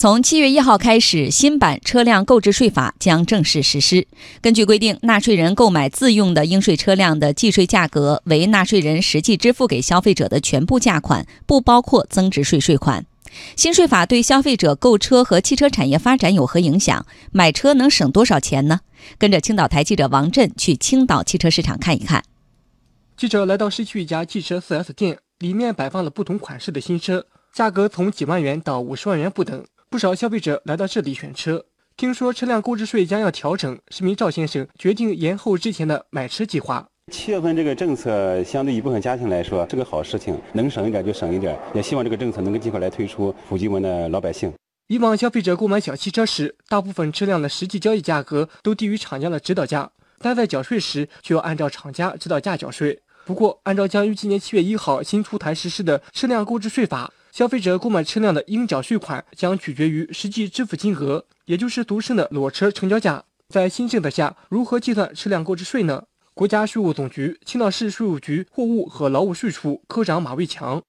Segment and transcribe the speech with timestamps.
[0.00, 4.06] 从七月一号开始，新版车辆购置税法将正式实施。
[4.40, 13.04] 根据规定，纳税人购买自用的应税车辆的计税价格为纳税人实际支付给消费者的全部价款，不包括增值税税款。
[13.56, 17.04] 新税法对消费者购车和汽车产业发展有何影响？
[17.32, 18.78] 买车能省多少钱呢？
[19.18, 22.22] 跟着青岛台记者王震去青岛汽车市场看一看。
[23.16, 29.64] 记者来到市区一家汽车 4S 店，里面摆放了不同款式的新车，价格从几万元到五十万元不等。
[29.90, 31.64] 不少消费者来到这里选车，
[31.96, 36.86] 听说车辆购置税将要调整，市民赵先生决定延后之前的买车计划。
[37.10, 44.52] 七月份这个政策相对一部分家庭来说是个好事情，能省一点就省一点，也希望这个政策能够尽快来推出，普及我们的老百姓。
[44.88, 53.00] 以往消费者购买小汽车时，大部分车辆的实际交易价格都低于厂家的指导价，但在缴税时却要按照厂家指导价缴税。
[53.24, 57.10] 不过，按照将于今年七月一号新出台实施的车辆购置税法。
[57.38, 63.24] 消费者购买车辆的应缴税款将取决于实际支付金额，也就是独剩的裸车成交价。
[63.48, 66.02] 在新政策下，如何计算车辆购置税呢？
[66.34, 70.82] 国家税务总局青岛市税务局货物和劳务税处科长马卫强。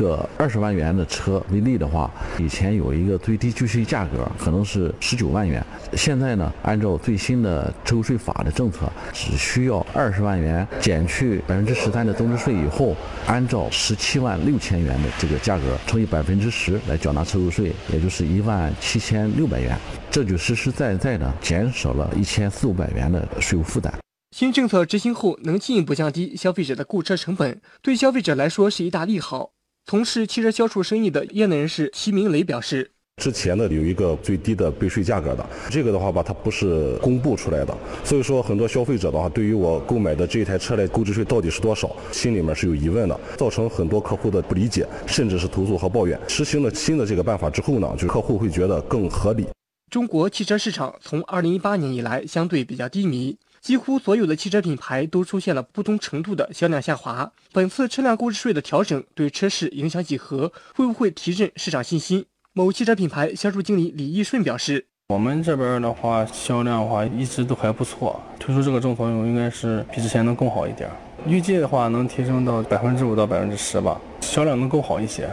[0.00, 19.76] 个二十万元的车为例的话，以前有一个最低计税价格可能是十九万元，现在呢，按照最新的车税法的政策，只需要二十万元减去百分之十三的增值税以后，按照十七万六千元的这个价格乘以百分之十来缴纳车购税，也就是一万七千六百元，
[20.10, 23.92] 这就实实在在的减少了一千四五百元的税务负担。
[24.34, 29.50] 新政策执行后，能进一步降低消费者的购车成本，对消费者来说是一大利好。
[29.90, 32.88] 从事汽车销售生意的业内人士齐明磊表示
[33.20, 46.16] ：“之前呢有一个最低的备税价格的，这个的话吧，它不是公布出来的，所以说很多消费者的话，对于我购买的这一台车的购置税到底是多少，心里面是有疑问的，造成很多客户的不理解，甚至是投诉和抱怨。
[46.28, 49.48] 实行了新的这个办法之后呢，就客户会觉得更合理。”
[49.90, 53.36] 中国汽车市场从2018年以来相对比较低迷。
[53.60, 57.30] 几乎所有的汽车品牌都出现了不同程度的销量下滑。
[57.52, 60.50] 本次车辆购置税的调整对车市影响几何？
[60.74, 62.24] 会不会提振市场信心？
[62.52, 68.18] 某汽车品牌销售经理李义顺表示：“我们这边的话，销量的话一直都还不错。
[68.38, 70.88] 推出这个政策应该是比之前能更好一点。
[71.26, 75.28] 预计的话能提升到百分之五到百分之十吧，销量能更好一些。”